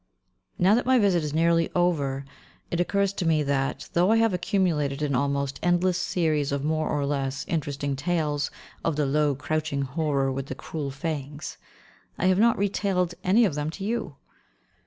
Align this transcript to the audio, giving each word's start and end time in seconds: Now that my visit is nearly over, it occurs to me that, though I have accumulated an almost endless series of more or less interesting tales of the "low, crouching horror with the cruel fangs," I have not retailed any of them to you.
Now 0.57 0.73
that 0.73 0.87
my 0.87 0.97
visit 0.97 1.23
is 1.23 1.31
nearly 1.31 1.69
over, 1.75 2.25
it 2.71 2.79
occurs 2.79 3.13
to 3.13 3.25
me 3.27 3.43
that, 3.43 3.87
though 3.93 4.09
I 4.09 4.17
have 4.17 4.33
accumulated 4.33 5.03
an 5.03 5.13
almost 5.13 5.59
endless 5.61 5.99
series 5.99 6.51
of 6.51 6.63
more 6.63 6.89
or 6.89 7.05
less 7.05 7.45
interesting 7.47 7.95
tales 7.95 8.49
of 8.83 8.95
the 8.95 9.05
"low, 9.05 9.35
crouching 9.35 9.83
horror 9.83 10.31
with 10.31 10.47
the 10.47 10.55
cruel 10.55 10.89
fangs," 10.89 11.59
I 12.17 12.25
have 12.25 12.39
not 12.39 12.57
retailed 12.57 13.13
any 13.23 13.45
of 13.45 13.53
them 13.53 13.69
to 13.69 13.83
you. 13.83 14.15